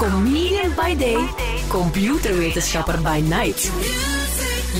Comedian 0.00 0.72
by 0.74 0.96
day, 0.96 1.28
computerwetenschapper 1.68 3.02
by 3.02 3.20
night. 3.20 3.70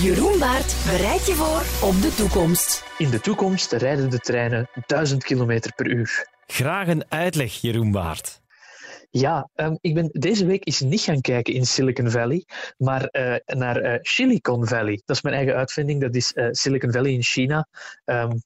Jeroen 0.02 0.38
Baart 0.38 0.74
bereidt 0.86 1.26
je 1.26 1.34
voor 1.34 1.88
op 1.88 2.02
de 2.02 2.14
toekomst. 2.14 2.84
In 2.98 3.10
de 3.10 3.20
toekomst 3.20 3.72
rijden 3.72 4.10
de 4.10 4.18
treinen 4.18 4.68
1000 4.86 5.24
km 5.24 5.60
per 5.76 5.86
uur. 5.86 6.28
Graag 6.46 6.88
een 6.88 7.04
uitleg, 7.08 7.60
Jeroen 7.60 7.90
Baart. 7.90 8.39
Ja, 9.12 9.48
um, 9.54 9.78
ik 9.80 9.94
ben 9.94 10.08
deze 10.12 10.46
week 10.46 10.66
eens 10.66 10.80
niet 10.80 11.00
gaan 11.00 11.20
kijken 11.20 11.54
in 11.54 11.66
Silicon 11.66 12.10
Valley, 12.10 12.44
maar 12.76 13.08
uh, 13.12 13.34
naar 13.46 13.82
uh, 13.82 13.98
Silicon 14.00 14.66
Valley. 14.66 15.02
Dat 15.04 15.16
is 15.16 15.22
mijn 15.22 15.34
eigen 15.34 15.54
uitvinding. 15.54 16.00
Dat 16.00 16.14
is 16.14 16.32
uh, 16.34 16.48
Silicon 16.50 16.92
Valley 16.92 17.12
in 17.12 17.22
China. 17.22 17.68
Um, 18.04 18.42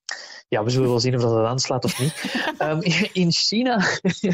ja, 0.49 0.65
we 0.65 0.71
zullen 0.71 0.89
wel 0.89 1.01
zien 1.01 1.15
of 1.15 1.21
dat 1.21 1.47
aanslaat 1.47 1.85
of 1.85 2.01
niet. 2.01 2.15
um, 2.59 2.81
in, 3.23 3.33
China, 3.33 3.81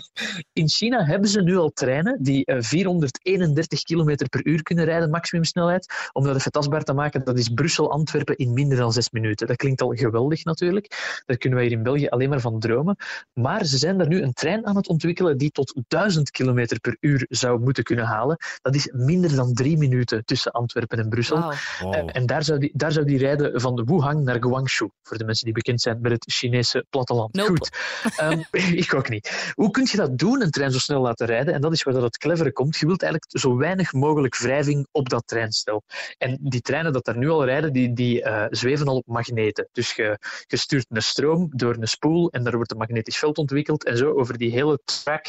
in 0.60 0.68
China 0.68 1.04
hebben 1.04 1.28
ze 1.28 1.42
nu 1.42 1.56
al 1.56 1.70
treinen 1.70 2.22
die 2.22 2.52
431 2.58 3.82
km 3.82 4.14
per 4.28 4.46
uur 4.46 4.62
kunnen 4.62 4.84
rijden, 4.84 5.10
maximumsnelheid. 5.10 6.10
Om 6.12 6.24
dat 6.24 6.36
even 6.36 6.50
tastbaar 6.50 6.82
te 6.82 6.92
maken, 6.92 7.24
dat 7.24 7.38
is 7.38 7.48
Brussel-Antwerpen 7.48 8.36
in 8.36 8.52
minder 8.52 8.78
dan 8.78 8.92
zes 8.92 9.10
minuten. 9.10 9.46
Dat 9.46 9.56
klinkt 9.56 9.80
al 9.80 9.94
geweldig 9.94 10.44
natuurlijk. 10.44 11.22
Daar 11.26 11.36
kunnen 11.36 11.58
wij 11.58 11.68
hier 11.68 11.76
in 11.76 11.82
België 11.82 12.08
alleen 12.08 12.28
maar 12.28 12.40
van 12.40 12.60
dromen. 12.60 12.96
Maar 13.32 13.64
ze 13.64 13.78
zijn 13.78 13.98
daar 13.98 14.08
nu 14.08 14.22
een 14.22 14.32
trein 14.32 14.66
aan 14.66 14.76
het 14.76 14.88
ontwikkelen 14.88 15.38
die 15.38 15.50
tot 15.50 15.74
1000 15.88 16.19
km 16.22 16.66
per 16.80 16.96
uur 17.00 17.26
zou 17.28 17.60
moeten 17.60 17.84
kunnen 17.84 18.04
halen. 18.04 18.36
Dat 18.62 18.74
is 18.74 18.90
minder 18.92 19.36
dan 19.36 19.52
drie 19.52 19.78
minuten 19.78 20.24
tussen 20.24 20.52
Antwerpen 20.52 20.98
en 20.98 21.08
Brussel. 21.08 21.54
Wow. 21.80 21.94
En, 21.94 22.06
en 22.06 22.26
daar, 22.26 22.44
zou 22.44 22.58
die, 22.58 22.70
daar 22.74 22.92
zou 22.92 23.06
die 23.06 23.18
rijden 23.18 23.60
van 23.60 23.84
Wuhan 23.84 24.22
naar 24.22 24.42
Guangzhou, 24.42 24.90
voor 25.02 25.18
de 25.18 25.24
mensen 25.24 25.44
die 25.44 25.54
bekend 25.54 25.80
zijn 25.80 26.00
met 26.00 26.12
het 26.12 26.24
Chinese 26.32 26.84
platteland. 26.90 27.34
Nope. 27.34 27.50
Goed, 27.50 27.70
um, 28.22 28.44
ik 28.84 28.94
ook 28.94 29.08
niet. 29.08 29.52
Hoe 29.54 29.70
kun 29.70 29.86
je 29.90 29.96
dat 29.96 30.18
doen, 30.18 30.42
een 30.42 30.50
trein 30.50 30.72
zo 30.72 30.78
snel 30.78 31.00
laten 31.00 31.26
rijden? 31.26 31.54
En 31.54 31.60
dat 31.60 31.72
is 31.72 31.82
waar 31.82 31.94
dat 31.94 32.02
het 32.02 32.18
clevere 32.18 32.52
komt. 32.52 32.76
Je 32.76 32.86
wilt 32.86 33.02
eigenlijk 33.02 33.40
zo 33.40 33.56
weinig 33.56 33.92
mogelijk 33.92 34.36
wrijving 34.36 34.86
op 34.92 35.08
dat 35.08 35.26
treinstel. 35.26 35.82
En 36.18 36.38
die 36.40 36.60
treinen 36.60 36.92
dat 36.92 37.04
daar 37.04 37.16
nu 37.16 37.28
al 37.28 37.44
rijden, 37.44 37.72
die, 37.72 37.92
die 37.92 38.22
uh, 38.22 38.44
zweven 38.50 38.86
al 38.86 38.96
op 38.96 39.06
magneten. 39.06 39.68
Dus 39.72 39.92
je, 39.92 40.18
je 40.46 40.56
stuurt 40.56 40.86
een 40.88 41.02
stroom 41.02 41.48
door 41.50 41.74
een 41.74 41.88
spoel 41.88 42.30
en 42.30 42.44
daar 42.44 42.56
wordt 42.56 42.70
een 42.70 42.78
magnetisch 42.78 43.18
veld 43.18 43.38
ontwikkeld. 43.38 43.84
En 43.84 43.96
zo 43.96 44.12
over 44.12 44.38
die 44.38 44.50
hele 44.50 44.80
track 44.84 45.26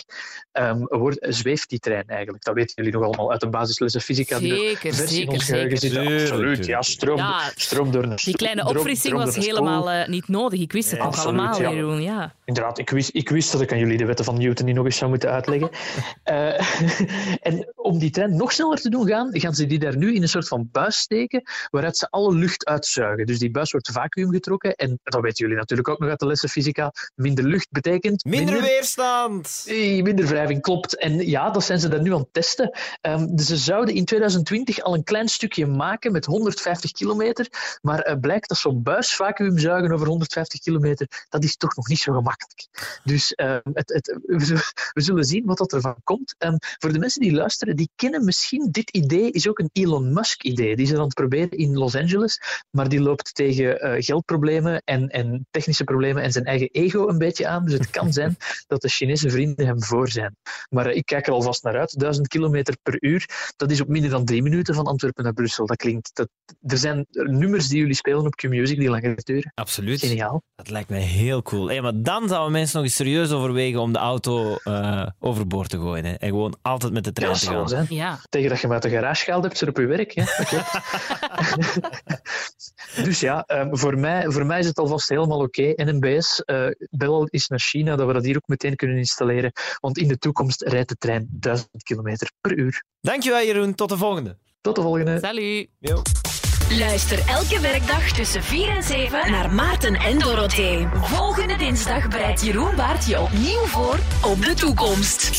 um, 0.51 0.80
wordt, 0.89 1.17
zweeft 1.29 1.69
die 1.69 1.79
trein 1.79 2.03
eigenlijk. 2.07 2.43
Dat 2.43 2.55
weten 2.55 2.73
jullie 2.75 2.91
nog 2.91 3.03
allemaal 3.03 3.31
uit 3.31 3.39
de 3.39 3.49
basislessen 3.49 4.01
fysica. 4.01 4.37
Zeker, 4.37 4.93
zeker, 4.93 5.41
zeker. 5.41 5.77
Zitten. 5.77 6.07
Absoluut, 6.21 6.65
ja. 6.65 6.81
Stroom, 6.81 7.17
Ja, 7.17 7.51
stroom 7.55 7.91
door 7.91 8.03
een 8.03 8.15
Die 8.15 8.35
kleine 8.35 8.65
opfrissing 8.67 9.13
was 9.13 9.35
helemaal 9.35 9.89
eh, 9.89 10.07
niet 10.07 10.27
nodig. 10.27 10.59
Ik 10.59 10.71
wist 10.71 10.89
het 10.91 10.99
Ja, 10.99 11.05
nog 11.05 11.15
absoluut, 11.15 11.39
allemaal, 11.39 11.61
ja. 11.61 11.71
Jeroen. 11.71 12.01
Ja. 12.01 12.33
Inderdaad, 12.52 12.77
ik 12.77 12.89
wist, 12.89 13.09
ik 13.13 13.30
wist 13.30 13.52
dat 13.52 13.61
ik 13.61 13.71
aan 13.71 13.80
jullie 13.80 13.97
de 13.97 14.05
wetten 14.05 14.25
van 14.25 14.38
Newton 14.38 14.66
niet 14.66 14.75
nog 14.75 14.85
eens 14.85 14.97
zou 14.97 15.09
moeten 15.09 15.31
uitleggen. 15.31 15.69
Eh, 16.23 16.81
en 17.49 17.71
om 17.75 17.99
die 17.99 18.09
trein 18.09 18.35
nog 18.35 18.52
sneller 18.52 18.77
te 18.77 18.89
doen 18.89 19.07
gaan, 19.07 19.30
gaan 19.31 19.53
ze 19.53 19.66
die 19.66 19.80
daar 19.80 19.97
nu 19.97 20.13
in 20.16 20.21
een 20.21 20.30
soort 20.30 20.47
van 20.47 20.69
buis 20.72 20.97
steken, 20.97 21.41
waaruit 21.69 21.97
ze 21.97 22.09
alle 22.09 22.33
lucht 22.35 22.66
uitzuigen. 22.66 23.25
Dus 23.25 23.39
die 23.39 23.52
buis 23.52 23.72
wordt 23.72 23.91
vacuüm 23.91 24.31
getrokken. 24.31 24.75
En 24.75 24.99
dat 25.03 25.22
weten 25.22 25.38
jullie 25.38 25.57
natuurlijk 25.57 25.88
ook 25.89 25.99
nog 25.99 26.09
uit 26.09 26.19
de 26.19 26.25
lessen 26.25 26.49
fysica. 26.49 26.91
Minder 27.16 27.44
lucht 27.44 27.67
betekent 27.72 28.25
Minder 28.25 28.61
weerstand! 28.61 29.63
Eh, 29.67 30.03
Minder 30.03 30.25
wrijving, 30.25 30.61
klopt. 30.61 30.97
En 30.97 31.27
ja, 31.27 31.49
dat 31.49 31.63
zijn 31.63 31.79
ze 31.79 31.88
daar 31.88 32.02
nu 32.02 32.13
aan 32.13 32.19
het 32.19 32.33
testen. 32.33 32.77
Ehm, 33.02 33.35
dus 33.35 33.45
ze 33.45 33.57
zouden 33.57 33.95
in 33.95 34.05
2020 34.05 34.81
al 34.81 34.94
een 34.94 35.03
klein 35.03 35.27
stukje 35.27 35.66
maken 35.66 36.11
met 36.11 36.25
150 36.25 36.91
kilometer. 36.91 37.47
Maar 37.81 37.99
eh, 37.99 38.19
blijkt 38.19 38.49
dat 38.49 38.57
zo'n 38.57 38.83
buis 38.83 39.16
vacuümzuigen 39.16 39.91
over 39.91 40.07
150 40.07 40.59
kilometer, 40.59 41.07
dat 41.29 41.44
is 41.44 41.57
toch 41.57 41.75
nog 41.75 41.88
niet 41.88 41.99
zo 41.99 42.13
gemakkelijk. 42.13 42.41
Dus 43.03 43.34
ehm, 43.34 43.59
het, 43.73 43.89
het, 43.94 44.20
we, 44.94 45.02
zullen, 45.02 45.23
zien 45.23 45.45
wat 45.45 45.58
dat 45.58 45.73
ervan 45.73 45.95
komt. 46.03 46.36
Voor 46.80 46.94
de 46.94 47.00
mensen 47.00 47.22
die 47.22 47.34
luisteren, 47.34 47.75
die 47.75 47.89
kennen 47.95 48.25
misschien 48.25 48.72
dit 48.72 48.89
idee, 48.89 49.31
is 49.31 49.47
ook 49.47 49.59
een 49.59 49.70
Elon 49.73 50.14
Musk 50.14 50.44
idee. 50.44 50.75
Die 50.75 50.86
is 50.86 50.94
aan 50.94 51.02
het 51.02 51.14
proberen 51.14 51.52
in 51.52 51.78
Los 51.78 51.95
Angeles, 51.95 52.42
maar 52.69 52.89
die 52.89 53.02
loopt 53.02 53.36
tegen 53.36 53.80
eh, 53.80 54.03
geldproblemen 54.03 54.81
en, 54.85 55.07
en 55.07 55.47
technische 55.51 55.84
problemen 55.84 56.24
en 56.24 56.31
zijn 56.31 56.46
eigen 56.46 56.69
ego 56.72 57.07
een 57.07 57.18
beetje 57.18 57.47
aan. 57.47 57.66
Dus 57.66 57.74
het 57.74 57.90
kan 57.90 58.13
zijn 58.19 58.35
dat 58.68 58.81
de 58.81 58.90
Chinese 58.90 59.30
vrienden 59.30 59.66
hem 59.66 59.84
voor 59.84 60.09
zijn. 60.09 60.35
Maar 60.69 60.85
eh, 60.85 60.96
ik 60.96 61.06
kijk 61.06 61.28
er 61.28 61.34
alvast 61.34 61.63
naar 61.63 61.80
uit. 61.80 62.00
1000 62.00 62.28
kilometer 62.28 62.78
per 62.84 62.97
uur, 63.00 63.53
dat 63.57 63.72
is 63.72 63.81
op 63.81 63.88
minder 63.88 64.09
dan 64.09 64.25
drie 64.25 64.41
minuten 64.41 64.75
van 64.75 64.85
Antwerpen 64.85 65.24
naar 65.24 65.34
Brussel. 65.34 65.66
Dat 65.66 65.78
klinkt... 65.78 66.09
Dat, 66.13 66.30
er 66.62 66.78
zijn 66.78 67.06
nummers 67.12 67.68
die 67.68 67.80
jullie 67.80 67.96
spelen 67.96 68.25
op 68.25 68.35
Q-Music 68.35 68.80
die 68.80 68.90
langer 68.90 69.24
duren. 69.24 69.51
Absoluut. 69.56 70.00
Geniaal. 70.00 70.44
Dat 70.56 70.69
lijkt 70.69 70.90
mij 70.90 71.01
heel 71.01 71.41
cool. 71.41 71.68
Hey, 71.68 71.81
maar 71.81 72.01
dan 72.01 72.28
zouden 72.31 72.52
mensen 72.52 72.75
nog 72.75 72.86
eens 72.86 72.96
serieus 72.96 73.31
overwegen 73.31 73.80
om 73.80 73.94
de 73.94 74.00
auto 74.00 74.56
eh, 74.56 75.08
overboord 75.19 75.69
te 75.69 75.78
gooien. 75.78 76.06
Hè. 76.06 76.14
En 76.14 76.30
gewoon 76.30 76.58
altijd 76.62 76.94
met 76.94 77.03
de 77.03 77.14
trein 77.14 77.34
te 77.34 77.46
gaan. 77.46 77.69
zijn. 77.69 77.86
ja. 77.90 78.19
Tegen 78.30 78.50
dat 78.50 78.58
je 78.59 78.64
hem 78.64 78.74
uit 78.74 78.84
de 78.84 78.90
garage 78.90 79.24
gehaald 79.24 79.44
hebt, 79.44 79.58
zit 79.58 79.69
op 79.69 79.78
je 79.78 79.86
werk. 79.86 80.14
Hè? 80.14 80.24
Dus 83.03 83.19
ja, 83.19 83.44
ehm, 83.47 83.75
voor, 83.75 84.00
mij, 84.00 84.31
voor 84.31 84.46
mij 84.46 84.59
is 84.59 84.66
het 84.68 84.78
alvast 84.78 85.09
helemaal 85.09 85.40
oké. 85.40 85.74
NMBS, 85.75 86.42
eh 86.42 86.66
bel 86.90 87.28
eens 87.28 87.47
naar 87.47 87.59
China, 87.59 87.96
dat 87.96 88.08
we 88.08 88.14
dat 88.14 88.25
hier 88.25 88.36
ook 88.36 88.48
meteen 88.48 88.75
kunnen 88.75 88.98
installeren. 88.98 89.52
Want 89.80 89.98
in 89.98 90.08
de 90.08 90.18
toekomst 90.18 90.62
rijdt 90.62 90.90
de 90.90 90.96
trein 90.96 91.28
1000 91.31 91.69
kilometer 91.84 92.31
per 92.42 92.58
uur. 92.58 92.84
Dankjewel, 93.02 93.46
Jeroen. 93.46 93.75
Tot 93.75 93.90
de 93.90 93.98
volgende. 93.98 94.38
Tot 94.62 94.75
de 94.75 94.81
volgende. 94.81 95.19
Salut. 95.19 95.68
Yo. 95.80 96.02
Luister 96.79 97.19
elke 97.27 97.59
werkdag 97.59 98.11
tussen 98.11 98.43
4 98.43 98.69
en 98.69 98.83
7 98.83 99.31
naar 99.31 99.53
Maarten 99.53 99.93
en 99.93 100.19
Dorothee. 100.19 100.87
Volgende 100.93 101.55
dinsdag 101.55 102.07
bereidt 102.07 102.41
Jeroen 102.41 102.75
Baart 102.75 103.05
je 103.05 103.19
opnieuw 103.19 103.65
voor 103.65 103.99
op 104.21 104.45
de 104.45 104.53
toekomst. 104.53 105.29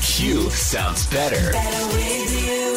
Q 0.00 0.50
sounds 0.50 1.08
better. 1.08 2.67